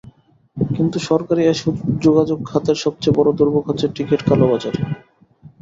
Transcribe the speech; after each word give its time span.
কিন্তু 0.57 0.97
সরকারি 1.09 1.41
এ 1.43 1.53
যোগাযোগ 2.05 2.39
খাতের 2.45 2.77
সবচেয়ে 2.83 3.17
বড় 3.17 3.29
দুর্ভোগ 3.39 3.63
হচ্ছে 3.67 3.87
টিকিট 3.95 4.21
কালোবাজারি। 4.29 4.81